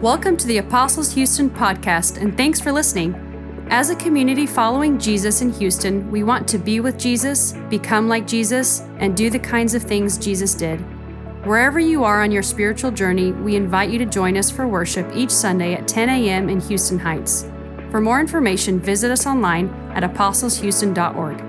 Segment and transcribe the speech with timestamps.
[0.00, 3.16] Welcome to the Apostles Houston podcast, and thanks for listening.
[3.68, 8.24] As a community following Jesus in Houston, we want to be with Jesus, become like
[8.24, 10.78] Jesus, and do the kinds of things Jesus did.
[11.44, 15.10] Wherever you are on your spiritual journey, we invite you to join us for worship
[15.16, 16.48] each Sunday at 10 a.m.
[16.48, 17.50] in Houston Heights.
[17.90, 21.47] For more information, visit us online at apostleshouston.org.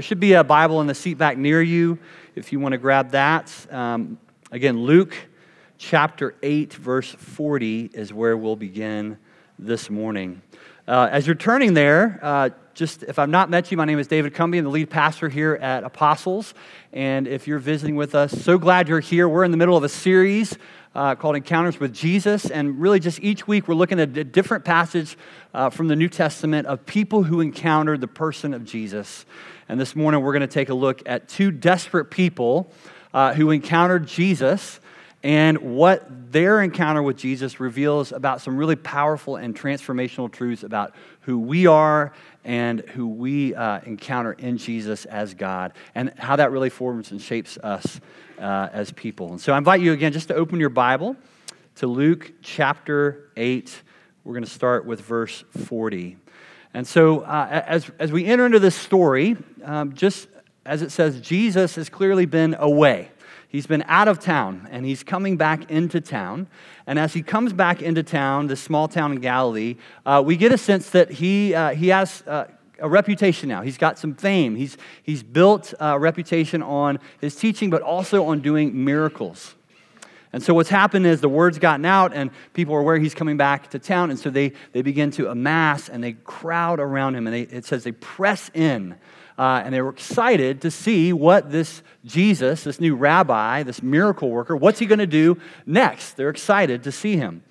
[0.00, 1.98] There should be a Bible in the seat back near you
[2.34, 3.54] if you want to grab that.
[3.70, 4.18] Um,
[4.50, 5.14] again, Luke
[5.76, 9.18] chapter 8, verse 40 is where we'll begin
[9.58, 10.40] this morning.
[10.88, 14.06] Uh, as you're turning there, uh, just if I've not met you, my name is
[14.06, 14.56] David Cumbie.
[14.56, 16.54] I'm the lead pastor here at Apostles.
[16.94, 19.28] And if you're visiting with us, so glad you're here.
[19.28, 20.56] We're in the middle of a series
[20.94, 22.50] uh, called Encounters with Jesus.
[22.50, 25.16] And really, just each week, we're looking at a different passage
[25.52, 29.26] uh, from the New Testament of people who encountered the person of Jesus.
[29.70, 32.72] And this morning, we're going to take a look at two desperate people
[33.14, 34.80] uh, who encountered Jesus
[35.22, 40.92] and what their encounter with Jesus reveals about some really powerful and transformational truths about
[41.20, 42.12] who we are
[42.44, 47.22] and who we uh, encounter in Jesus as God, and how that really forms and
[47.22, 48.00] shapes us
[48.40, 49.30] uh, as people.
[49.30, 51.14] And so I invite you again just to open your Bible
[51.76, 53.82] to Luke chapter 8.
[54.24, 56.16] We're going to start with verse 40.
[56.72, 60.28] And so, uh, as, as we enter into this story, um, just
[60.64, 63.10] as it says, Jesus has clearly been away.
[63.48, 66.46] He's been out of town and he's coming back into town.
[66.86, 69.76] And as he comes back into town, this small town in Galilee,
[70.06, 72.44] uh, we get a sense that he, uh, he has uh,
[72.78, 73.62] a reputation now.
[73.62, 74.54] He's got some fame.
[74.54, 79.56] He's, he's built a reputation on his teaching, but also on doing miracles.
[80.32, 83.36] And so what's happened is the word's gotten out and people are aware he's coming
[83.36, 84.10] back to town.
[84.10, 87.26] And so they, they begin to amass and they crowd around him.
[87.26, 88.96] And they, it says they press in.
[89.36, 94.30] Uh, and they were excited to see what this Jesus, this new rabbi, this miracle
[94.30, 96.12] worker, what's he going to do next?
[96.12, 97.42] They're excited to see him.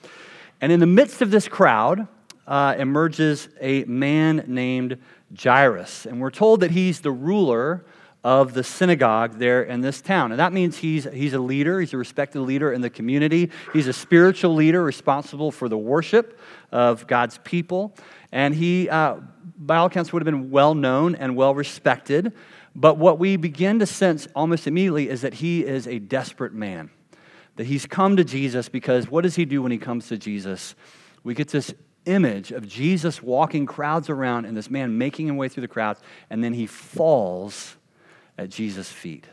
[0.62, 2.08] And in the midst of this crowd
[2.48, 4.98] uh, emerges a man named
[5.38, 6.06] Jairus.
[6.06, 7.84] And we're told that he's the ruler
[8.24, 10.32] of the synagogue there in this town.
[10.32, 13.88] And that means he's, he's a leader, he's a respected leader in the community, he's
[13.88, 16.40] a spiritual leader responsible for the worship
[16.72, 17.96] of God's people.
[18.32, 19.18] And he, uh,
[19.58, 22.34] by all accounts, would have been well known and well respected.
[22.76, 26.92] But what we begin to sense almost immediately is that he is a desperate man.
[27.56, 30.76] That he's come to Jesus because what does he do when he comes to Jesus?
[31.24, 31.74] We get this
[32.06, 36.02] image of Jesus walking crowds around and this man making his way through the crowds,
[36.30, 37.76] and then he falls
[38.40, 39.26] at Jesus' feet.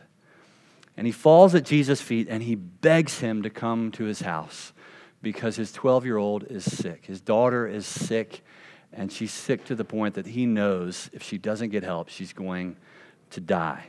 [0.97, 4.73] And he falls at Jesus' feet and he begs him to come to his house
[5.23, 7.07] because his 12 year old is sick.
[7.07, 8.45] His daughter is sick,
[8.93, 12.33] and she's sick to the point that he knows if she doesn't get help, she's
[12.33, 12.77] going
[13.31, 13.87] to die.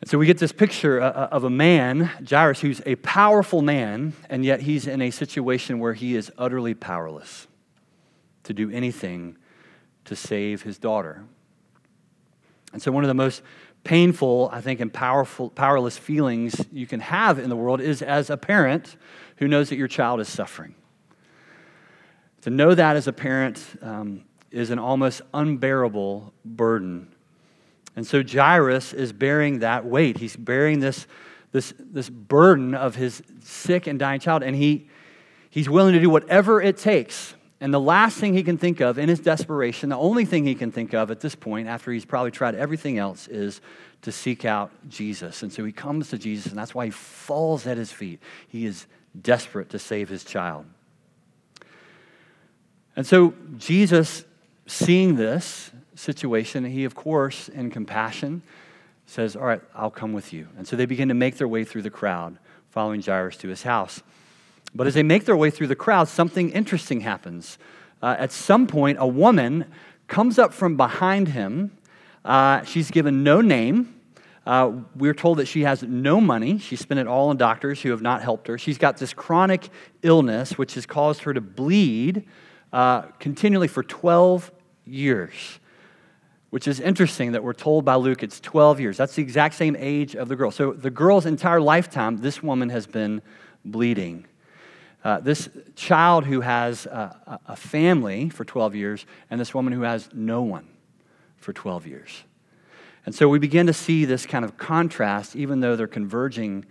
[0.00, 3.62] And so we get this picture uh, uh, of a man, Jairus, who's a powerful
[3.62, 7.46] man, and yet he's in a situation where he is utterly powerless
[8.42, 9.38] to do anything
[10.04, 11.24] to save his daughter.
[12.74, 13.40] And so, one of the most
[13.84, 18.30] painful, I think, and powerful, powerless feelings you can have in the world is as
[18.30, 18.96] a parent
[19.36, 20.74] who knows that your child is suffering.
[22.42, 27.14] To know that as a parent um, is an almost unbearable burden.
[27.94, 30.18] And so Jairus is bearing that weight.
[30.18, 31.06] He's bearing this,
[31.52, 34.88] this, this burden of his sick and dying child, and he,
[35.48, 37.34] he's willing to do whatever it takes
[37.64, 40.54] and the last thing he can think of in his desperation, the only thing he
[40.54, 43.62] can think of at this point, after he's probably tried everything else, is
[44.02, 45.42] to seek out Jesus.
[45.42, 48.20] And so he comes to Jesus, and that's why he falls at his feet.
[48.48, 48.84] He is
[49.18, 50.66] desperate to save his child.
[52.96, 54.26] And so Jesus,
[54.66, 58.42] seeing this situation, he, of course, in compassion,
[59.06, 60.48] says, All right, I'll come with you.
[60.58, 62.36] And so they begin to make their way through the crowd,
[62.68, 64.02] following Jairus to his house.
[64.74, 67.58] But as they make their way through the crowd, something interesting happens.
[68.02, 69.66] Uh, at some point, a woman
[70.08, 71.76] comes up from behind him.
[72.24, 73.94] Uh, she's given no name.
[74.46, 76.58] Uh, we're told that she has no money.
[76.58, 78.58] She spent it all on doctors who have not helped her.
[78.58, 79.70] She's got this chronic
[80.02, 82.26] illness, which has caused her to bleed
[82.72, 84.52] uh, continually for 12
[84.84, 85.60] years,
[86.50, 88.96] which is interesting that we're told by Luke it's 12 years.
[88.98, 90.50] That's the exact same age of the girl.
[90.50, 93.22] So, the girl's entire lifetime, this woman has been
[93.64, 94.26] bleeding.
[95.04, 99.82] Uh, this child who has a, a family for 12 years, and this woman who
[99.82, 100.66] has no one
[101.36, 102.24] for 12 years.
[103.06, 106.64] And so we begin to see this kind of contrast, even though they're converging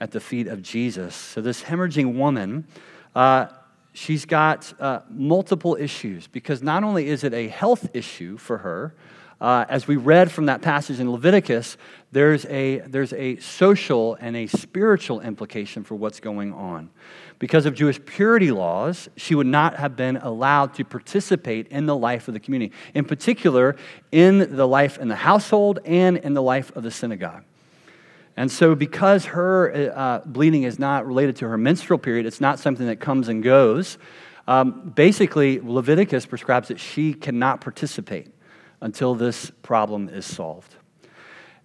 [0.00, 1.14] at the feet of Jesus.
[1.14, 2.66] So, this hemorrhaging woman,
[3.14, 3.46] uh,
[3.92, 8.94] she's got uh, multiple issues because not only is it a health issue for her,
[9.40, 11.76] uh, as we read from that passage in Leviticus,
[12.12, 16.90] there's a, there's a social and a spiritual implication for what's going on.
[17.40, 21.96] Because of Jewish purity laws, she would not have been allowed to participate in the
[21.96, 23.76] life of the community, in particular,
[24.12, 27.42] in the life in the household and in the life of the synagogue.
[28.36, 32.58] And so, because her uh, bleeding is not related to her menstrual period, it's not
[32.58, 33.96] something that comes and goes.
[34.46, 38.28] Um, basically, Leviticus prescribes that she cannot participate
[38.82, 40.76] until this problem is solved.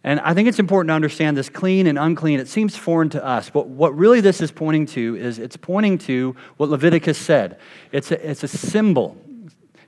[0.06, 2.40] And I think it's important to understand this clean and unclean.
[2.40, 5.98] It seems foreign to us, but what really this is pointing to is it's pointing
[5.98, 7.58] to what Leviticus said.
[7.92, 9.18] It's a, it's a symbol.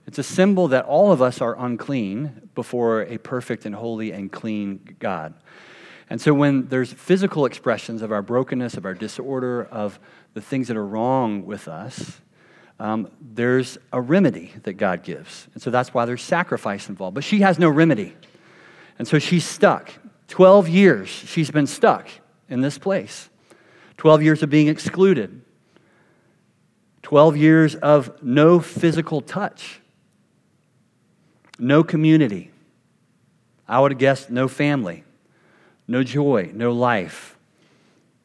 [0.08, 4.32] It's a symbol that all of us are unclean before a perfect and holy and
[4.32, 5.36] clean God.
[6.10, 10.00] And so when there's physical expressions of our brokenness, of our disorder, of
[10.34, 12.22] the things that are wrong with us,
[12.80, 15.48] um, there's a remedy that God gives.
[15.54, 17.14] And so that's why there's sacrifice involved.
[17.14, 18.16] But she has no remedy.
[18.98, 19.94] And so she's stuck.
[20.28, 22.08] 12 years she's been stuck
[22.50, 23.30] in this place.
[23.98, 25.42] 12 years of being excluded.
[27.02, 29.82] 12 years of no physical touch.
[31.58, 32.52] No community.
[33.68, 35.04] I would have guessed no family.
[35.88, 36.52] No joy.
[36.54, 37.38] No life.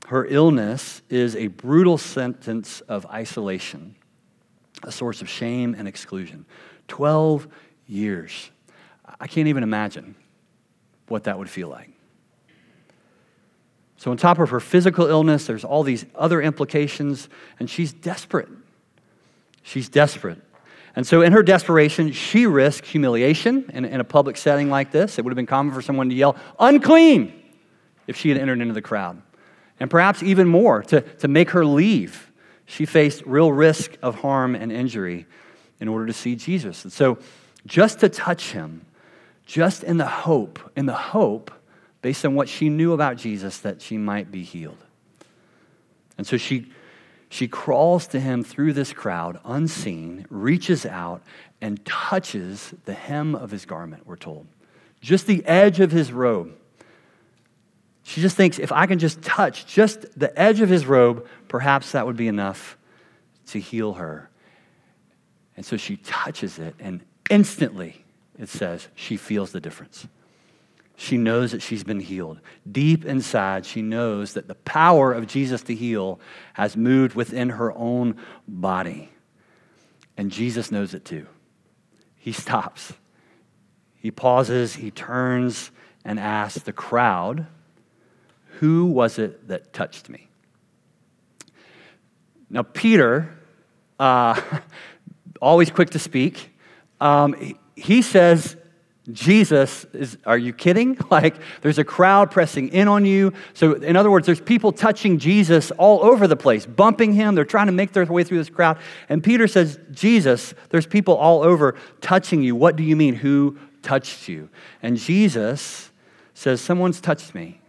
[0.08, 3.96] Her illness is a brutal sentence of isolation
[4.82, 6.44] a source of shame and exclusion.
[6.88, 7.48] 12
[7.86, 8.50] years.
[9.20, 10.14] I can't even imagine
[11.12, 11.90] what that would feel like.
[13.96, 17.28] So, on top of her physical illness, there's all these other implications,
[17.60, 18.48] and she's desperate.
[19.62, 20.38] She's desperate.
[20.96, 25.18] And so, in her desperation, she risked humiliation in, in a public setting like this.
[25.18, 27.32] It would have been common for someone to yell, unclean,
[28.08, 29.22] if she had entered into the crowd.
[29.78, 32.32] And perhaps even more, to, to make her leave
[32.66, 35.26] she faced real risk of harm and injury
[35.78, 36.84] in order to see Jesus.
[36.84, 37.18] And so,
[37.66, 38.86] just to touch him,
[39.44, 41.50] just in the hope, in the hope,
[42.00, 44.84] based on what she knew about Jesus, that she might be healed.
[46.18, 46.70] And so she,
[47.28, 51.22] she crawls to him through this crowd, unseen, reaches out,
[51.60, 54.46] and touches the hem of his garment, we're told.
[55.00, 56.52] Just the edge of his robe.
[58.02, 61.92] She just thinks if I can just touch just the edge of his robe, perhaps
[61.92, 62.76] that would be enough
[63.46, 64.28] to heal her.
[65.56, 67.00] And so she touches it, and
[67.30, 68.01] instantly,
[68.38, 70.06] it says, she feels the difference.
[70.96, 72.40] She knows that she's been healed.
[72.70, 76.20] Deep inside, she knows that the power of Jesus to heal
[76.54, 79.10] has moved within her own body.
[80.16, 81.26] And Jesus knows it too.
[82.16, 82.92] He stops.
[83.96, 85.70] He pauses, he turns,
[86.04, 87.46] and asks the crowd,
[88.58, 90.28] who was it that touched me?
[92.50, 93.36] Now, Peter,
[93.98, 94.40] uh,
[95.40, 96.54] always quick to speak,
[97.00, 98.56] um, he, says,
[99.10, 100.96] Jesus is, are you kidding?
[101.10, 103.32] Like, there's a crowd pressing in on you.
[103.52, 107.34] So, in other words, there's people touching Jesus all over the place, bumping him.
[107.34, 108.78] They're trying to make their way through this crowd.
[109.08, 112.56] And Peter says, Jesus, there's people all over touching you.
[112.56, 113.14] What do you mean?
[113.16, 114.48] Who touched you?
[114.82, 115.90] And Jesus
[116.32, 117.60] says, Someone's touched me.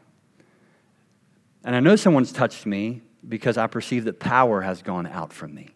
[1.64, 5.54] And I know someone's touched me because I perceive that power has gone out from
[5.54, 5.70] me.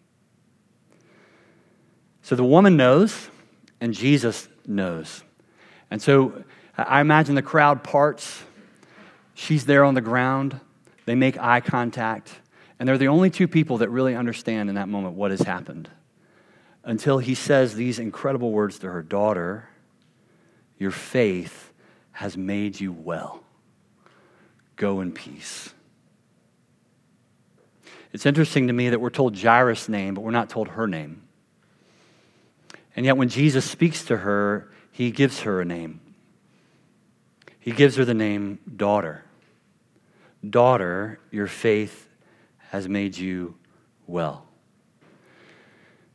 [2.22, 3.30] So the woman knows,
[3.80, 5.22] and Jesus knows.
[5.90, 6.44] And so
[6.76, 8.42] I imagine the crowd parts.
[9.34, 10.60] She's there on the ground.
[11.06, 12.40] They make eye contact.
[12.78, 15.88] And they're the only two people that really understand in that moment what has happened.
[16.84, 19.68] Until he says these incredible words to her daughter
[20.78, 21.72] Your faith
[22.12, 23.42] has made you well.
[24.76, 25.74] Go in peace.
[28.12, 31.27] It's interesting to me that we're told Jairus' name, but we're not told her name.
[32.98, 36.00] And yet, when Jesus speaks to her, he gives her a name.
[37.60, 39.24] He gives her the name daughter.
[40.44, 42.08] Daughter, your faith
[42.70, 43.54] has made you
[44.08, 44.46] well.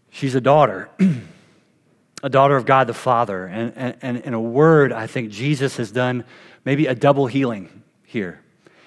[0.10, 0.90] She's a daughter,
[2.22, 3.46] a daughter of God the Father.
[3.46, 6.25] And, and, and in a word, I think Jesus has done
[6.66, 8.42] maybe a double healing here.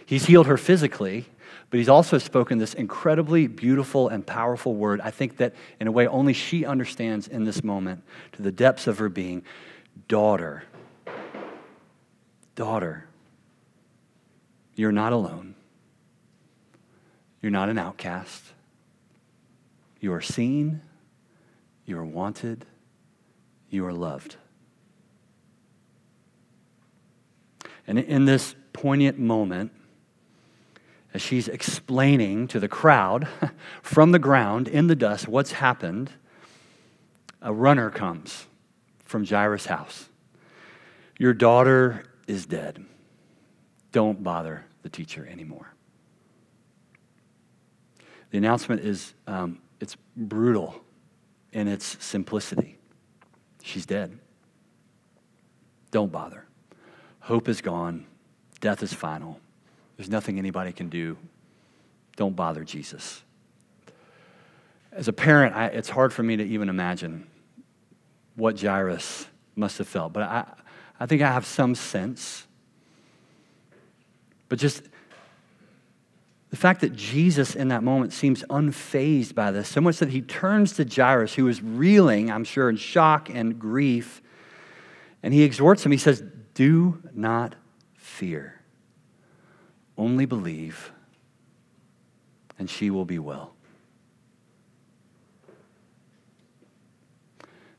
[0.05, 1.25] He's healed her physically,
[1.71, 5.93] but he's also spoken this incredibly beautiful and powerful word, I think that in a
[5.93, 9.43] way only she understands in this moment, to the depths of her being
[10.09, 10.65] daughter.
[12.55, 13.07] Daughter,
[14.75, 15.55] you're not alone.
[17.43, 18.43] You're not an outcast.
[20.01, 20.81] You are seen,
[21.85, 22.65] you are wanted,
[23.71, 24.37] you are loved.
[27.87, 29.73] And in this poignant moment,
[31.17, 33.27] as she's explaining to the crowd
[33.83, 36.13] from the ground in the dust what's happened,
[37.41, 38.47] a runner comes
[39.03, 40.11] from Jairus' house.
[41.19, 42.85] Your daughter is dead.
[43.93, 45.73] Don't bother the teacher anymore.
[48.29, 50.85] The announcement is um, it's brutal
[51.55, 52.77] in its simplicity.
[53.63, 54.19] She's dead.
[55.91, 56.45] Don't bother.
[57.21, 58.07] Hope is gone.
[58.61, 59.41] Death is final.
[59.97, 61.17] There's nothing anybody can do.
[62.17, 63.23] Don't bother Jesus.
[64.93, 67.27] As a parent, I, it's hard for me to even imagine
[68.35, 70.45] what Jairus must have felt, but I,
[71.01, 72.47] I think I have some sense.
[74.49, 74.83] But just
[76.51, 80.23] the fact that Jesus in that moment seems unfazed by this, so much that he
[80.23, 84.23] turns to Jairus, who is reeling, I'm sure, in shock and grief,
[85.23, 85.93] and he exhorts him.
[85.93, 86.23] He says,
[86.55, 87.57] Do not
[87.95, 88.56] fear,
[89.99, 90.93] only believe,
[92.59, 93.55] and she will be well.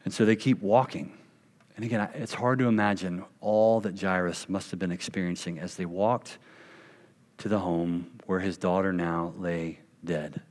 [0.04, 1.18] And so they keep walking.
[1.76, 5.86] And again, it's hard to imagine all that Jairus must have been experiencing as they
[5.86, 6.38] walked
[7.40, 10.42] to the home where his daughter now lay dead.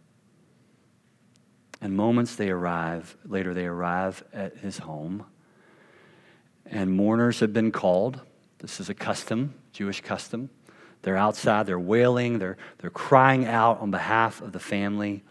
[1.81, 5.25] And moments they arrive, later they arrive at his home,
[6.65, 8.21] and mourners have been called.
[8.59, 10.51] This is a custom, Jewish custom.
[11.07, 15.23] They're outside, they're wailing, they're, they're crying out on behalf of the family,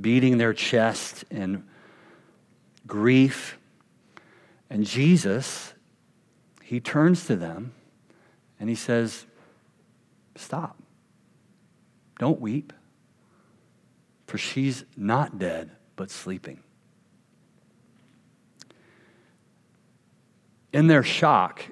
[0.00, 1.62] beating their chest in
[2.86, 3.58] grief.
[4.70, 5.74] And Jesus,
[6.62, 7.74] he turns to them
[8.58, 9.26] and he says,
[10.36, 10.78] Stop.
[12.18, 12.72] Don't weep,
[14.26, 16.60] for she's not dead, but sleeping.
[20.72, 21.62] In their shock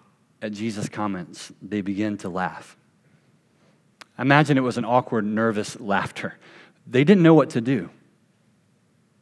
[0.42, 2.76] at Jesus' comments, they begin to laugh.
[4.22, 6.38] Imagine it was an awkward, nervous laughter.
[6.86, 7.90] They didn't know what to do.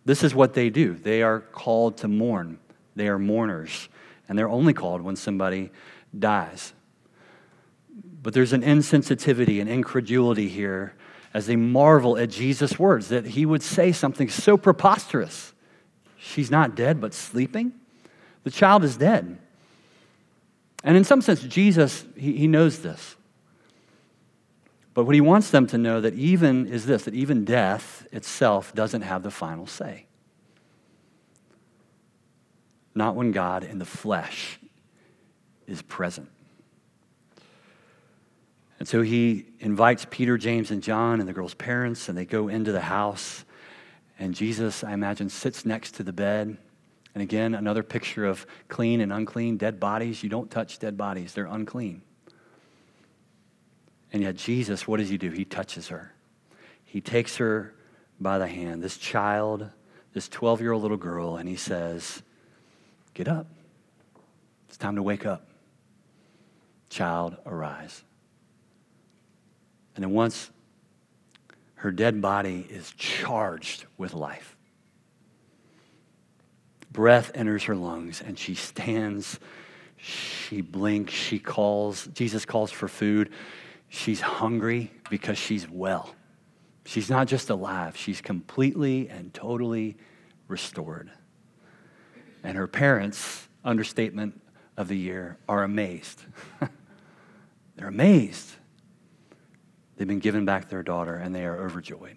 [0.04, 0.94] This is what they do.
[0.94, 2.58] They are called to mourn.
[2.96, 3.88] They are mourners,
[4.28, 5.70] and they're only called when somebody
[6.16, 6.74] dies.
[8.22, 10.94] But there's an insensitivity and incredulity here
[11.32, 15.54] as they marvel at Jesus' words that he would say something so preposterous.
[16.18, 17.72] She's not dead, but sleeping?
[18.44, 19.38] The child is dead.
[20.84, 23.16] And in some sense, Jesus, he, he knows this.
[24.92, 28.74] But what he wants them to know that even is this that even death itself
[28.74, 30.06] doesn't have the final say.
[32.94, 34.58] Not when God in the flesh
[35.66, 36.28] is present.
[38.80, 42.48] And so he invites Peter, James, and John and the girl's parents, and they go
[42.48, 43.44] into the house.
[44.18, 46.56] And Jesus, I imagine, sits next to the bed.
[47.14, 50.22] And again, another picture of clean and unclean, dead bodies.
[50.22, 52.02] You don't touch dead bodies, they're unclean.
[54.12, 55.30] And yet, Jesus, what does he do?
[55.30, 56.12] He touches her.
[56.84, 57.74] He takes her
[58.20, 59.70] by the hand, this child,
[60.12, 62.22] this 12 year old little girl, and he says,
[63.14, 63.46] Get up.
[64.68, 65.48] It's time to wake up.
[66.90, 68.02] Child, arise.
[69.94, 70.50] And then once
[71.76, 74.56] her dead body is charged with life,
[76.90, 79.38] breath enters her lungs and she stands,
[79.96, 82.06] she blinks, she calls.
[82.14, 83.30] Jesus calls for food.
[83.90, 86.14] She's hungry because she's well.
[86.86, 89.96] She's not just alive, she's completely and totally
[90.48, 91.10] restored.
[92.42, 94.40] And her parents, understatement
[94.76, 96.22] of the year, are amazed.
[97.76, 98.48] They're amazed.
[99.96, 102.16] They've been given back their daughter and they are overjoyed.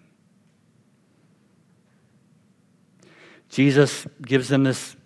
[3.50, 4.96] Jesus gives them this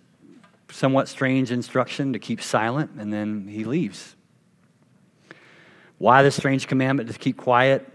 [0.69, 4.15] somewhat strange instruction to keep silent, and then he leaves.
[5.99, 7.85] Why the strange commandment to keep quiet?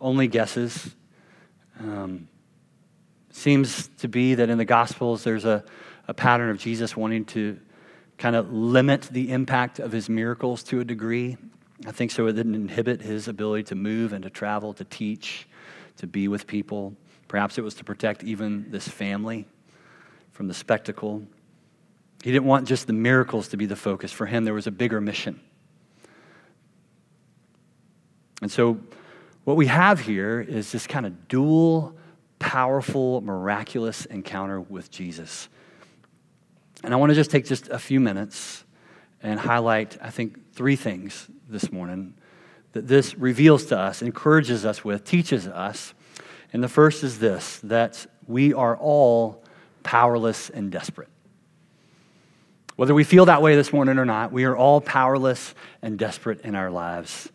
[0.00, 0.94] Only guesses.
[1.78, 2.28] Um,
[3.30, 5.64] seems to be that in the Gospels there's a,
[6.08, 7.58] a pattern of Jesus wanting to
[8.18, 11.36] kind of limit the impact of his miracles to a degree.
[11.86, 15.48] I think so it didn't inhibit his ability to move and to travel, to teach,
[15.98, 16.94] to be with people.
[17.28, 19.46] Perhaps it was to protect even this family
[20.32, 21.22] from the spectacle.
[22.24, 24.10] He didn't want just the miracles to be the focus.
[24.10, 25.40] For him, there was a bigger mission.
[28.40, 28.78] And so,
[29.44, 31.96] what we have here is this kind of dual,
[32.38, 35.48] powerful, miraculous encounter with Jesus.
[36.84, 38.64] And I want to just take just a few minutes
[39.22, 42.14] and highlight, I think, three things this morning
[42.72, 45.94] that this reveals to us, encourages us with, teaches us.
[46.52, 49.42] And the first is this that we are all
[49.82, 51.08] powerless and desperate.
[52.76, 56.40] Whether we feel that way this morning or not, we are all powerless and desperate
[56.42, 57.30] in our lives.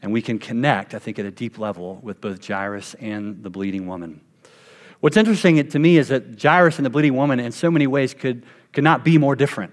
[0.00, 3.50] And we can connect, I think, at a deep level with both Jairus and the
[3.50, 4.20] bleeding woman.
[5.00, 8.14] What's interesting to me is that Jairus and the bleeding woman, in so many ways,
[8.14, 9.72] could, could not be more different.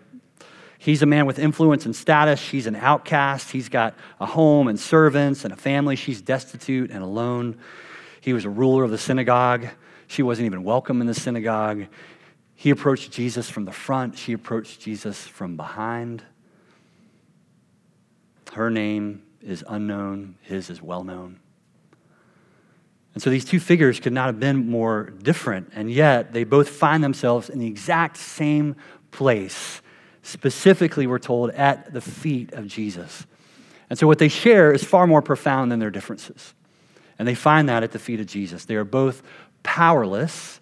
[0.77, 2.39] He's a man with influence and status.
[2.39, 3.49] She's an outcast.
[3.49, 5.95] He's got a home and servants and a family.
[5.95, 7.57] She's destitute and alone.
[8.21, 9.67] He was a ruler of the synagogue.
[10.07, 11.87] She wasn't even welcome in the synagogue.
[12.53, 14.17] He approached Jesus from the front.
[14.17, 16.23] She approached Jesus from behind.
[18.53, 21.39] Her name is unknown, his is well known.
[23.13, 26.67] And so these two figures could not have been more different, and yet they both
[26.67, 28.75] find themselves in the exact same
[29.11, 29.81] place.
[30.21, 33.25] Specifically, we're told, at the feet of Jesus.
[33.89, 36.53] And so what they share is far more profound than their differences.
[37.17, 38.65] And they find that at the feet of Jesus.
[38.65, 39.23] They are both
[39.63, 40.59] powerless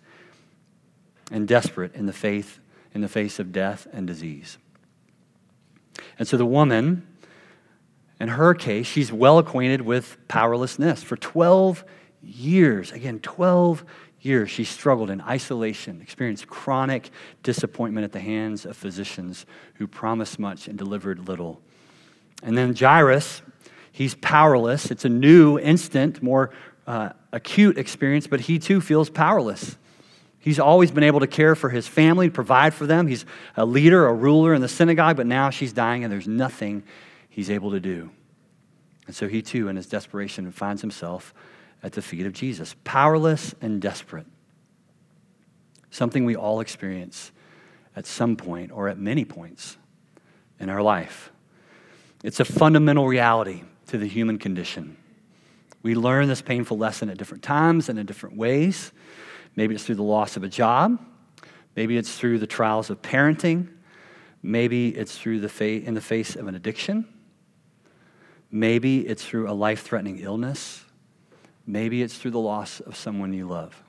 [1.32, 2.60] and desperate in the faith
[2.94, 4.58] in the face of death and disease.
[6.20, 7.08] And so the woman,
[8.24, 11.04] in her case, she's well acquainted with powerlessness.
[11.04, 11.84] For 12
[12.22, 13.84] years, again, 12
[14.22, 17.10] years, she struggled in isolation, experienced chronic
[17.44, 21.60] disappointment at the hands of physicians who promised much and delivered little.
[22.44, 23.42] And then Jairus,
[23.92, 24.90] he's powerless.
[24.90, 26.52] It's a new, instant, more
[26.88, 29.76] uh, acute experience, but he too feels powerless.
[30.40, 33.08] He's always been able to care for his family, provide for them.
[33.08, 33.26] He's
[33.58, 36.84] a leader, a ruler in the synagogue, but now she's dying and there's nothing
[37.34, 38.12] he's able to do.
[39.08, 41.34] And so he too, in his desperation, finds himself
[41.82, 44.28] at the feet of Jesus, powerless and desperate.
[45.90, 47.32] Something we all experience
[47.96, 49.78] at some point or at many points
[50.60, 51.32] in our life.
[52.24, 54.96] It's a fundamental reality to the human condition.
[55.82, 58.92] We learn this painful lesson at different times and in different ways.
[59.56, 61.04] Maybe it's through the loss of a job.
[61.76, 63.70] Maybe it's through the trials of parenting.
[64.44, 67.08] Maybe it's through the fa- in the face of an addiction.
[68.56, 70.86] Maybe it's through a life threatening illness.
[71.66, 73.82] Maybe it's through the loss of someone you love.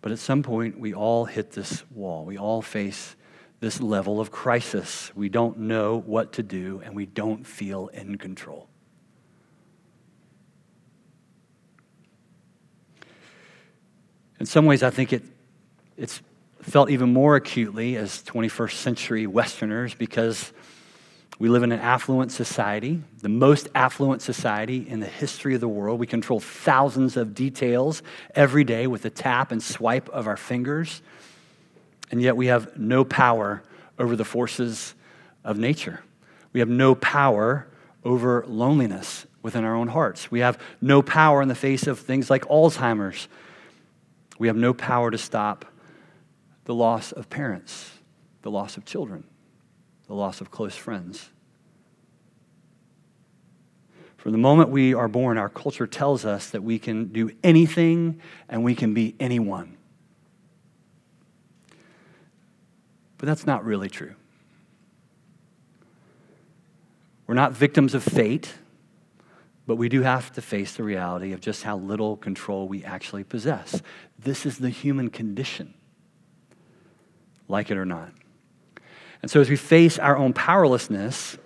[0.00, 2.24] But at some point, we all hit this wall.
[2.24, 3.16] We all face
[3.60, 5.12] this level of crisis.
[5.14, 8.66] We don't know what to do, and we don't feel in control.
[14.40, 15.22] In some ways, I think it,
[15.98, 16.22] it's
[16.62, 20.50] felt even more acutely as 21st century Westerners because
[21.38, 25.68] we live in an affluent society, the most affluent society in the history of the
[25.68, 25.98] world.
[25.98, 28.02] We control thousands of details
[28.34, 31.02] every day with a tap and swipe of our fingers,
[32.10, 33.62] and yet we have no power
[33.98, 34.94] over the forces
[35.42, 36.00] of nature.
[36.52, 37.66] We have no power
[38.04, 40.30] over loneliness within our own hearts.
[40.30, 43.28] We have no power in the face of things like Alzheimer's
[44.38, 45.64] we have no power to stop
[46.64, 47.90] the loss of parents,
[48.42, 49.24] the loss of children,
[50.06, 51.30] the loss of close friends.
[54.16, 58.20] From the moment we are born, our culture tells us that we can do anything
[58.48, 59.76] and we can be anyone.
[63.18, 64.14] But that's not really true.
[67.26, 68.54] We're not victims of fate.
[69.66, 73.24] But we do have to face the reality of just how little control we actually
[73.24, 73.80] possess.
[74.18, 75.72] This is the human condition,
[77.48, 78.12] like it or not.
[79.24, 81.38] And so, as we face our own powerlessness,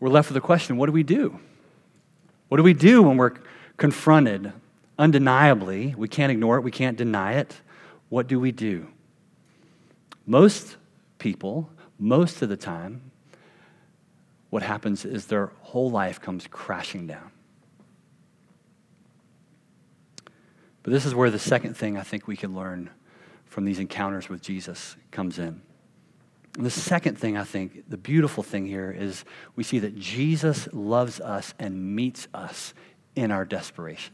[0.00, 1.40] we're left with the question what do we do?
[2.48, 3.36] What do we do when we're
[3.78, 4.52] confronted
[4.98, 5.94] undeniably?
[5.96, 7.56] We can't ignore it, we can't deny it.
[8.10, 8.86] What do we do?
[10.26, 10.76] Most
[11.18, 13.12] people, most of the time,
[14.50, 17.30] what happens is their whole life comes crashing down.
[20.82, 22.90] But this is where the second thing I think we can learn
[23.46, 25.62] from these encounters with Jesus comes in.
[26.58, 30.68] And the second thing I think, the beautiful thing here is we see that Jesus
[30.72, 32.74] loves us and meets us
[33.14, 34.12] in our desperation.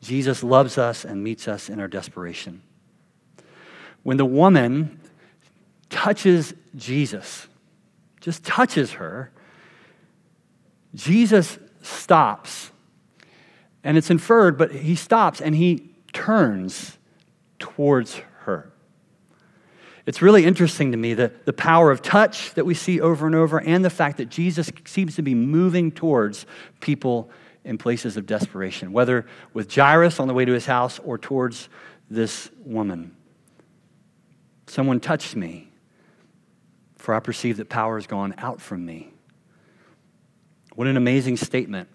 [0.00, 2.62] Jesus loves us and meets us in our desperation.
[4.04, 4.98] When the woman
[5.90, 7.46] touches Jesus,
[8.22, 9.30] just touches her,
[10.94, 12.70] Jesus stops.
[13.82, 16.96] And it's inferred, but he stops and he turns
[17.58, 18.33] towards her.
[20.06, 23.34] It's really interesting to me that the power of touch that we see over and
[23.34, 26.44] over, and the fact that Jesus seems to be moving towards
[26.80, 27.30] people
[27.64, 31.70] in places of desperation, whether with Jairus on the way to his house or towards
[32.10, 33.16] this woman.
[34.66, 35.70] Someone touched me
[37.04, 39.12] for I perceive that power has gone out from me.
[40.74, 41.90] What an amazing statement.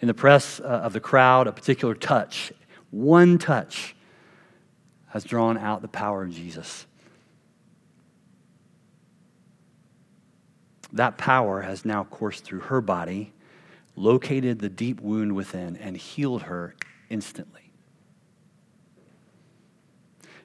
[0.00, 2.52] In the press uh, of the crowd, a particular touch,
[2.90, 3.95] one touch,
[5.16, 6.86] has drawn out the power of Jesus.
[10.92, 13.32] That power has now coursed through her body,
[13.96, 16.74] located the deep wound within, and healed her
[17.08, 17.72] instantly.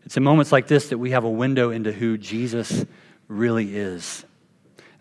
[0.06, 2.86] It's in moments like this that we have a window into who Jesus
[3.28, 4.24] really is.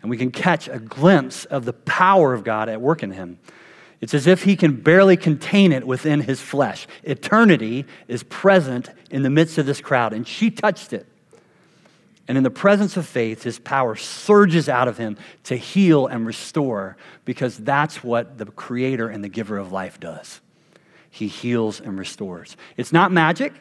[0.01, 3.39] And we can catch a glimpse of the power of God at work in him.
[4.01, 6.87] It's as if he can barely contain it within his flesh.
[7.03, 11.07] Eternity is present in the midst of this crowd, and she touched it.
[12.27, 16.25] And in the presence of faith, his power surges out of him to heal and
[16.25, 20.41] restore because that's what the creator and the giver of life does.
[21.09, 22.57] He heals and restores.
[22.77, 23.53] It's not magic,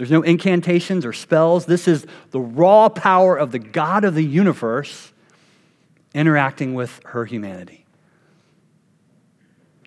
[0.00, 1.66] there's no incantations or spells.
[1.66, 5.12] This is the raw power of the God of the universe
[6.14, 7.84] interacting with her humanity.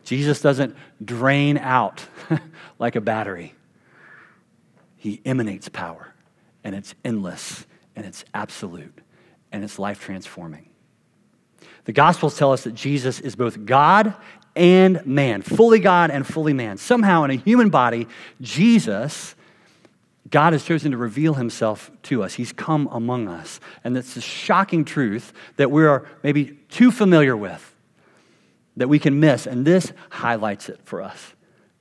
[0.04, 2.06] Jesus doesn't drain out
[2.80, 3.54] like a battery,
[4.98, 6.14] he emanates power,
[6.64, 9.00] and it's endless, and it's absolute,
[9.52, 10.70] and it's life transforming.
[11.86, 14.14] The Gospels tell us that Jesus is both God
[14.56, 16.78] and man, fully God and fully man.
[16.78, 18.08] Somehow, in a human body,
[18.40, 19.36] Jesus
[20.34, 22.34] God has chosen to reveal himself to us.
[22.34, 23.60] He's come among us.
[23.84, 27.73] And it's a shocking truth that we are maybe too familiar with,
[28.78, 29.46] that we can miss.
[29.46, 31.34] And this highlights it for us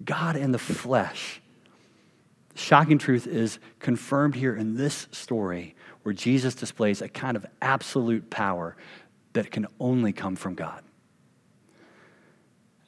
[0.05, 1.41] God in the flesh.
[2.51, 7.47] The shocking truth is confirmed here in this story where Jesus displays a kind of
[7.61, 8.77] absolute power
[9.33, 10.83] that can only come from God.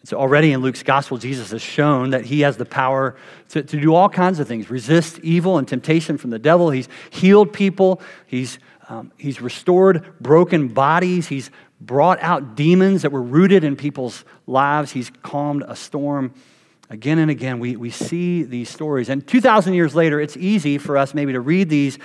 [0.05, 3.17] So, already in Luke's gospel, Jesus has shown that he has the power
[3.49, 6.69] to, to do all kinds of things resist evil and temptation from the devil.
[6.69, 8.59] He's healed people, he's,
[8.91, 11.51] um, he's restored broken bodies, he's
[11.87, 16.35] brought out demons that were rooted in people's lives, he's calmed a storm.
[16.91, 19.09] Again and again, we, we see these stories.
[19.09, 21.99] And 2,000 years later, it's easy for us maybe to read these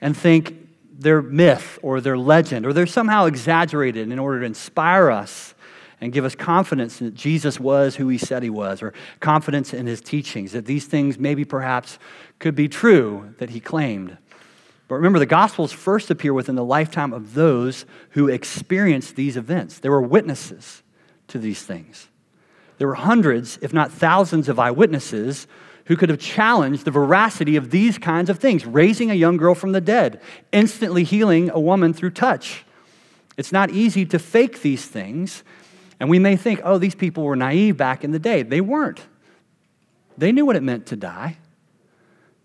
[0.00, 0.56] and think
[0.96, 5.54] they're myth or they're legend or they're somehow exaggerated in order to inspire us
[6.00, 9.86] and give us confidence that Jesus was who he said he was, or confidence in
[9.86, 11.98] his teachings, that these things maybe perhaps
[12.38, 14.18] could be true that he claimed.
[14.86, 19.78] But remember, the Gospels first appear within the lifetime of those who experienced these events.
[19.78, 20.82] There were witnesses
[21.28, 22.08] to these things.
[22.78, 25.46] There were hundreds, if not thousands, of eyewitnesses
[25.86, 29.54] who could have challenged the veracity of these kinds of things raising a young girl
[29.54, 30.20] from the dead,
[30.52, 32.64] instantly healing a woman through touch.
[33.36, 35.44] It's not easy to fake these things,
[36.00, 38.42] and we may think, oh, these people were naive back in the day.
[38.42, 39.00] They weren't.
[40.16, 41.38] They knew what it meant to die,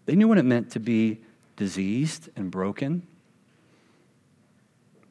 [0.06, 1.20] they knew what it meant to be
[1.60, 3.06] diseased and broken.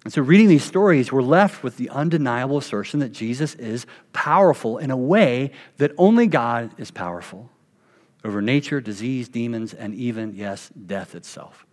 [0.03, 3.85] And so, reading these stories, we're left with the undeniable assertion that Jesus is
[4.15, 7.51] powerful in a way that only God is powerful
[8.25, 11.67] over nature, disease, demons, and even, yes, death itself.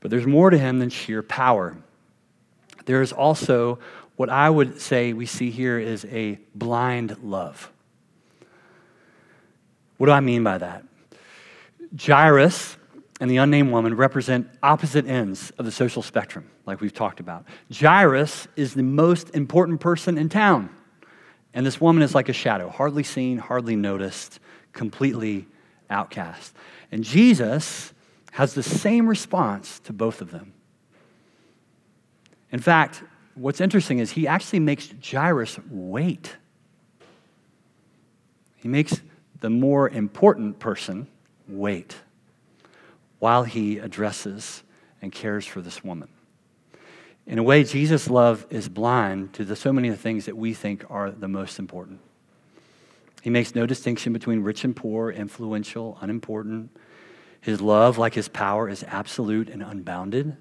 [0.00, 1.76] But there's more to him than sheer power.
[2.86, 3.78] There is also
[4.16, 7.70] what I would say we see here is a blind love.
[9.98, 10.84] What do I mean by that?
[11.98, 12.76] Jairus
[13.20, 17.46] and the unnamed woman represent opposite ends of the social spectrum, like we've talked about.
[17.74, 20.70] Jairus is the most important person in town,
[21.54, 24.40] and this woman is like a shadow, hardly seen, hardly noticed,
[24.72, 25.46] completely
[25.88, 26.54] outcast.
[26.92, 27.92] And Jesus
[28.32, 30.52] has the same response to both of them.
[32.52, 33.02] In fact,
[33.34, 36.36] what's interesting is he actually makes Jairus wait.
[38.56, 39.00] He makes
[39.40, 41.06] the more important person
[41.48, 41.96] wait
[43.18, 44.62] while he addresses
[45.00, 46.08] and cares for this woman.
[47.26, 50.36] In a way, Jesus' love is blind to the, so many of the things that
[50.36, 52.00] we think are the most important.
[53.22, 56.70] He makes no distinction between rich and poor, influential, unimportant.
[57.40, 60.36] His love, like his power, is absolute and unbounded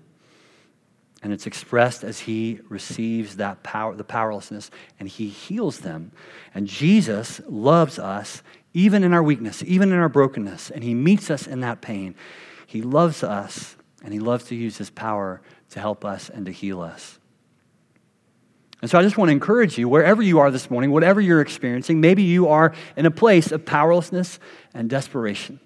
[1.25, 6.11] and it's expressed as he receives that power, the powerlessness, and he heals them.
[6.53, 8.43] And Jesus loves us
[8.75, 12.13] even in our weakness, even in our brokenness, and he meets us in that pain.
[12.67, 16.51] He loves us, and he loves to use his power to help us and to
[16.51, 17.17] heal us.
[18.81, 21.39] And so I just want to encourage you, wherever you are this morning, whatever you're
[21.39, 24.39] experiencing, maybe you are in a place of powerlessness
[24.73, 25.61] and desperation.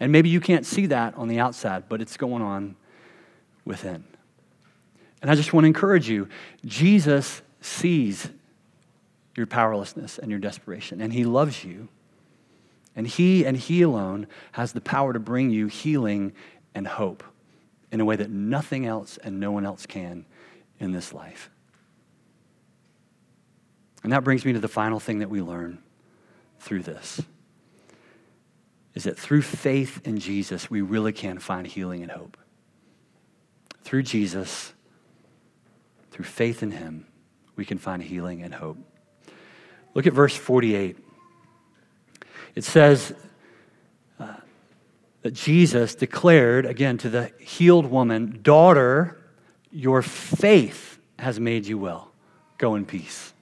[0.00, 2.76] And maybe you can't see that on the outside, but it's going on
[3.66, 4.04] within.
[5.20, 6.28] And I just want to encourage you
[6.64, 8.30] Jesus sees
[9.36, 11.88] your powerlessness and your desperation, and He loves you.
[12.98, 16.32] And He and He alone has the power to bring you healing
[16.74, 17.22] and hope
[17.92, 20.26] in a way that nothing else and no one else can
[20.80, 21.48] in this life.
[24.02, 25.78] And that brings me to the final thing that we learn
[26.58, 27.22] through this
[28.96, 32.36] is that through faith in Jesus, we really can find healing and hope.
[33.84, 34.72] Through Jesus,
[36.10, 37.06] through faith in him,
[37.54, 38.78] we can find healing and hope.
[39.94, 40.96] Look at verse 48.
[42.58, 43.14] It says,
[44.18, 44.34] uh,
[45.22, 49.16] that Jesus declared again to the healed woman, Daughter,
[49.70, 52.10] your faith has made you well.
[52.58, 53.32] Go in peace.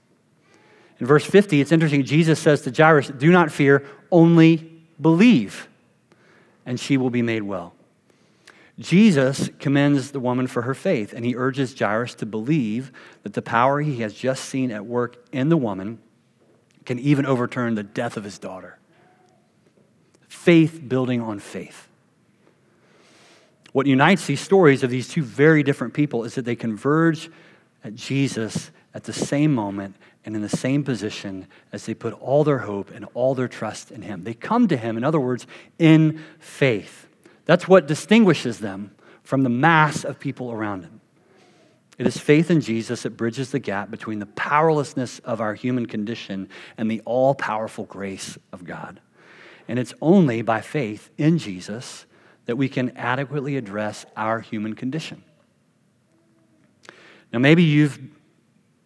[1.00, 2.04] In verse 50, it's interesting.
[2.04, 5.66] Jesus says to Jairus, Do not fear, only believe,
[6.66, 7.72] and she will be made well.
[8.78, 13.40] Jesus commends the woman for her faith, and he urges Jairus to believe that the
[13.40, 16.00] power he has just seen at work in the woman
[16.84, 18.78] can even overturn the death of his daughter.
[20.46, 21.88] Faith building on faith.
[23.72, 27.28] What unites these stories of these two very different people is that they converge
[27.82, 32.44] at Jesus at the same moment and in the same position as they put all
[32.44, 34.22] their hope and all their trust in Him.
[34.22, 35.48] They come to Him, in other words,
[35.80, 37.08] in faith.
[37.44, 41.00] That's what distinguishes them from the mass of people around Him.
[41.98, 45.86] It is faith in Jesus that bridges the gap between the powerlessness of our human
[45.86, 49.00] condition and the all powerful grace of God.
[49.68, 52.06] And it's only by faith in Jesus
[52.46, 55.22] that we can adequately address our human condition.
[57.32, 57.98] Now, maybe you've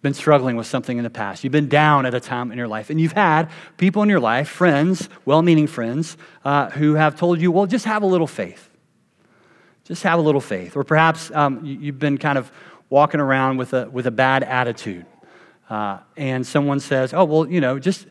[0.02, 1.44] been struggling with something in the past.
[1.44, 4.20] You've been down at a time in your life, and you've had people in your
[4.20, 8.26] life, friends, well meaning friends, uh, who have told you, well, just have a little
[8.26, 8.70] faith.
[9.84, 10.74] Just have a little faith.
[10.74, 12.50] Or perhaps um, you've been kind of
[12.88, 15.04] walking around with a, with a bad attitude,
[15.68, 18.06] uh, and someone says, oh, well, you know, just,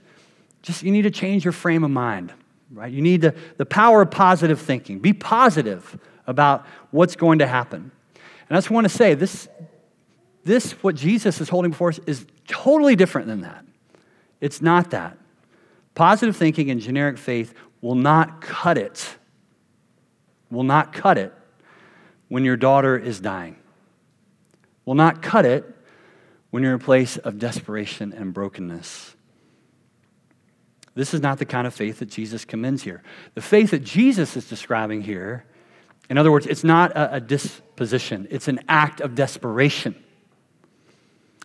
[0.62, 2.32] just you need to change your frame of mind,
[2.72, 2.92] right?
[2.92, 5.00] You need the, the power of positive thinking.
[5.00, 7.92] Be positive about what's going to happen.
[8.16, 9.48] And I just want to say this,
[10.44, 13.66] this, what Jesus is holding before us, is totally different than that.
[14.42, 15.18] It's not that.
[15.96, 19.18] Positive thinking and generic faith will not cut it,
[20.50, 21.34] will not cut it
[22.28, 23.58] when your daughter is dying,
[24.86, 25.66] will not cut it
[26.52, 29.16] when you're in a place of desperation and brokenness.
[31.00, 33.02] This is not the kind of faith that Jesus commends here.
[33.34, 35.46] The faith that Jesus is describing here,
[36.10, 39.96] in other words, it's not a, a disposition, it's an act of desperation.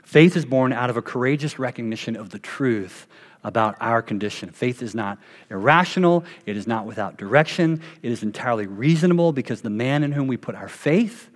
[0.02, 3.06] Faith is born out of a courageous recognition of the truth
[3.44, 4.50] about our condition.
[4.50, 5.18] Faith is not
[5.50, 10.26] irrational, it is not without direction, it is entirely reasonable because the man in whom
[10.26, 11.30] we put our faith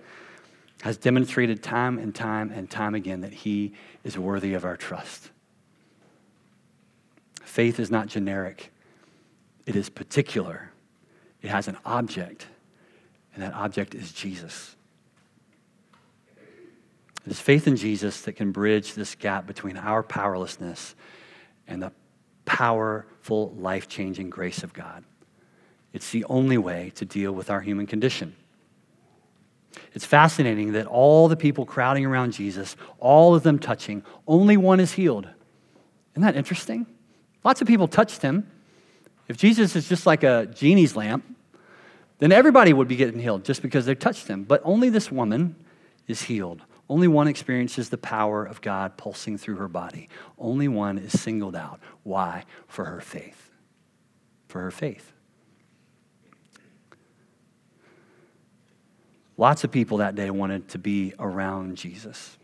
[0.81, 3.71] has demonstrated time and time and time again that he
[4.03, 5.31] is worthy of our trust.
[7.49, 8.71] Faith is not generic,
[9.65, 10.71] it is particular.
[11.41, 12.45] It has an object,
[13.33, 14.75] and that object is Jesus.
[17.25, 20.95] It is faith in Jesus that can bridge this gap between our powerlessness
[21.67, 21.91] and the
[22.45, 25.03] powerful, life changing grace of God.
[25.91, 28.35] It's the only way to deal with our human condition.
[29.93, 34.79] It's fascinating that all the people crowding around Jesus, all of them touching, only one
[34.79, 35.27] is healed.
[36.13, 36.85] Isn't that interesting?
[37.43, 38.49] Lots of people touched him.
[39.27, 41.23] If Jesus is just like a genie's lamp,
[42.17, 44.43] then everybody would be getting healed just because they touched him.
[44.43, 45.55] But only this woman
[46.07, 46.61] is healed.
[46.89, 50.09] Only one experiences the power of God pulsing through her body.
[50.37, 51.79] Only one is singled out.
[52.03, 52.45] Why?
[52.67, 53.51] For her faith.
[54.47, 55.13] For her faith.
[59.37, 62.37] Lots of people that day wanted to be around Jesus.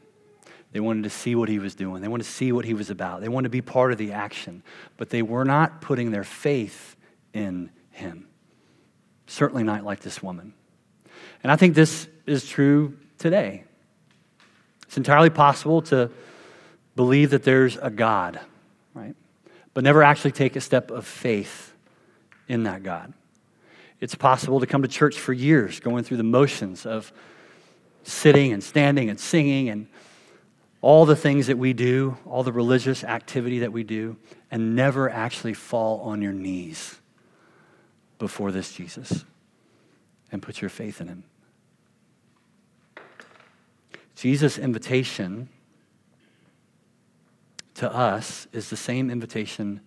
[0.76, 2.02] They wanted to see what he was doing.
[2.02, 3.22] They wanted to see what he was about.
[3.22, 4.62] They wanted to be part of the action,
[4.98, 6.98] but they were not putting their faith
[7.34, 8.28] in him.
[9.26, 10.54] Certainly not like this woman.
[11.44, 13.64] And I think this is true today.
[14.86, 16.12] It's entirely possible to
[16.98, 18.42] believe that there's a God,
[18.94, 19.16] right?
[19.74, 21.74] But never actually take a step of faith
[22.50, 23.14] in that God.
[24.02, 27.14] It's possible to come to church for years, going through the motions of
[28.04, 29.88] sitting and standing and singing and
[30.86, 34.16] all the things that we do, all the religious activity that we do,
[34.52, 37.00] and never actually fall on your knees
[38.20, 39.26] before this Jesus
[40.32, 41.24] and put your faith in him.
[44.16, 45.50] Jesus' invitation
[47.74, 49.82] to us is the same invitation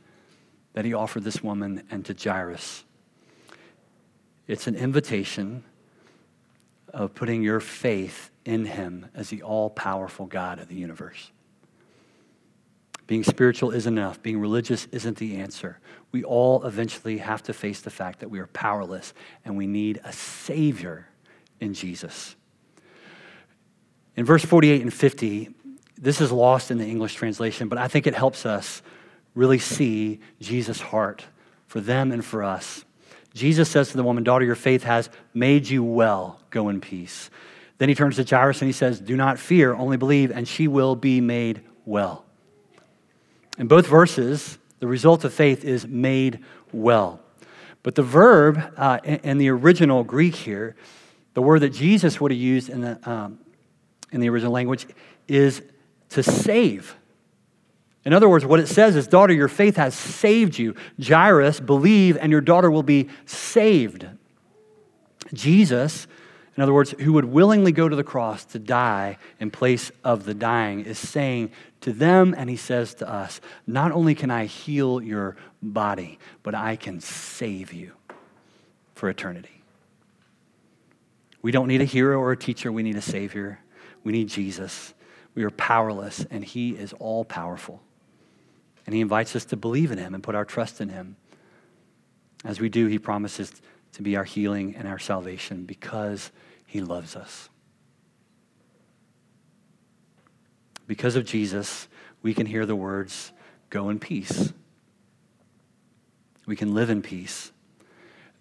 [0.73, 2.83] that he offered this woman and to Jairus.
[4.49, 5.63] It's an invitation
[6.93, 11.31] of putting your faith in him as the all powerful God of the universe.
[13.07, 14.23] Being spiritual isn't enough.
[14.23, 15.81] Being religious isn't the answer.
[16.13, 20.01] We all eventually have to face the fact that we are powerless and we need
[20.05, 21.09] a Savior
[21.59, 22.37] in Jesus.
[24.15, 25.55] In verse 48 and 50,
[25.97, 28.83] this is lost in the English translation, but I think it helps us
[29.35, 31.25] really see Jesus' heart
[31.67, 32.85] for them and for us.
[33.39, 36.41] Jesus says to the woman, Daughter, your faith has made you well.
[36.51, 37.31] Go in peace.
[37.79, 40.69] Then he turns to Jairus and he says, Do not fear, only believe, and she
[40.69, 42.25] will be made well.
[43.57, 46.41] In both verses, the result of faith is made
[46.73, 47.21] well.
[47.83, 50.77] But the verb uh, in, the original Greek here,
[51.35, 53.39] the word that Jesus would have used in the, um,
[54.13, 54.87] in the original language,
[55.27, 55.63] is
[56.11, 56.95] to save.
[58.09, 60.75] In other words, what it says is, Daughter, your faith has saved you.
[60.99, 64.07] Jairus, believe, and your daughter will be saved.
[65.35, 66.07] Jesus,
[66.57, 70.25] in other words, who would willingly go to the cross to die in place of
[70.25, 71.51] the dying, is saying
[71.83, 76.55] to them, and he says to us, Not only can I heal your body, but
[76.55, 77.93] I can save you
[78.95, 79.63] for eternity.
[81.43, 83.61] We don't need a hero or a teacher, we need a Savior.
[84.03, 84.95] We need Jesus.
[85.35, 87.83] We are powerless, and He is all powerful.
[88.89, 91.17] And He invites us to believe in Him and put our trust in Him.
[92.43, 93.53] As we do, He promises
[93.93, 96.31] to be our healing and our salvation because
[96.65, 97.51] He loves us.
[100.87, 101.87] Because of Jesus,
[102.23, 103.31] we can hear the words,
[103.69, 104.55] Go in peace.
[106.47, 107.53] We can live in peace.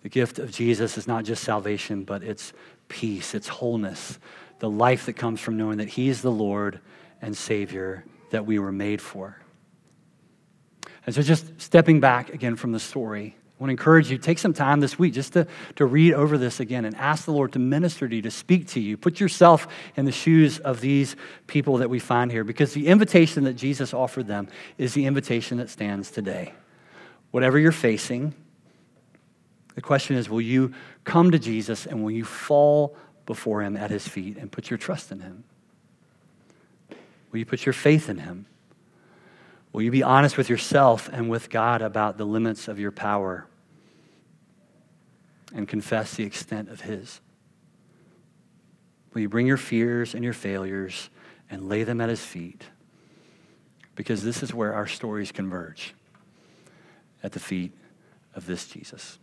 [0.02, 2.54] The gift of Jesus is not just salvation, but it's
[2.88, 4.18] peace, it's wholeness,
[4.60, 6.80] the life that comes from knowing that He is the Lord
[7.22, 9.42] and Savior that we were made for.
[11.08, 14.38] And so, just stepping back again from the story, I want to encourage you, take
[14.38, 17.54] some time this week just to, to read over this again and ask the Lord
[17.54, 18.98] to minister to you, to speak to you.
[18.98, 21.16] Put yourself in the shoes of these
[21.48, 25.58] people that we find here because the invitation that Jesus offered them is the invitation
[25.58, 26.54] that stands today.
[27.32, 28.36] Whatever you're facing,
[29.74, 33.90] the question is will you come to Jesus and will you fall before him at
[33.90, 35.46] his feet and put your trust in him?
[37.32, 38.46] Will you put your faith in him?
[39.74, 43.48] Will you be honest with yourself and with God about the limits of your power
[45.54, 47.22] and confess the extent of his?
[49.14, 51.10] Will you bring your fears and your failures
[51.50, 52.64] and lay them at his feet?
[53.96, 55.94] Because this is where our stories converge
[57.24, 57.72] at the feet
[58.36, 59.18] of this Jesus.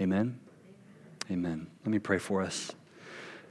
[0.00, 0.40] Amen.
[1.30, 1.68] Amen.
[1.84, 2.72] Let me pray for us.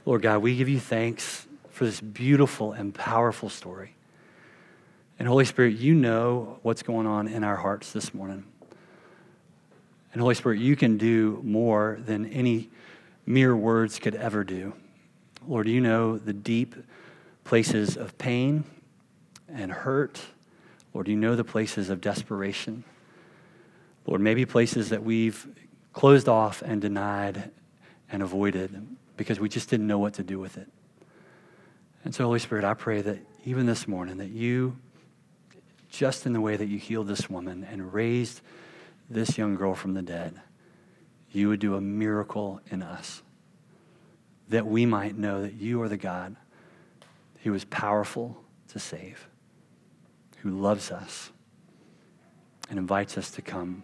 [0.04, 3.94] Lord God, we give you thanks for this beautiful and powerful story.
[5.18, 8.44] And Holy Spirit, you know what's going on in our hearts this morning.
[10.12, 12.70] And Holy Spirit, you can do more than any
[13.26, 14.74] mere words could ever do.
[15.46, 16.74] Lord, you know the deep
[17.44, 18.64] places of pain
[19.48, 20.20] and hurt.
[20.92, 22.84] Lord, you know the places of desperation.
[24.06, 25.46] Lord, maybe places that we've
[25.92, 27.50] closed off and denied
[28.10, 30.68] and avoided because we just didn't know what to do with it.
[32.04, 34.76] And so, Holy Spirit, I pray that even this morning, that you,
[35.96, 38.40] just in the way that you healed this woman and raised
[39.08, 40.40] this young girl from the dead,
[41.30, 43.22] you would do a miracle in us.
[44.48, 46.36] That we might know that you are the God
[47.42, 48.36] who is powerful
[48.68, 49.28] to save,
[50.38, 51.30] who loves us,
[52.68, 53.82] and invites us to come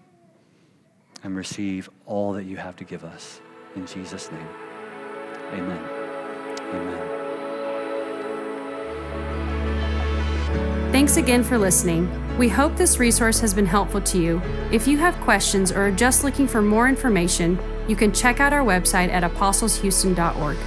[1.23, 3.40] and receive all that you have to give us.
[3.77, 4.49] In Jesus' name,
[5.53, 5.85] amen.
[6.73, 7.19] Amen.
[11.00, 12.10] Thanks again for listening.
[12.36, 14.42] We hope this resource has been helpful to you.
[14.70, 17.58] If you have questions or are just looking for more information,
[17.88, 20.58] you can check out our website at apostleshouston.org.